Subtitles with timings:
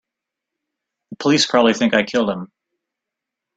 [1.11, 2.51] The police probably think I killed him.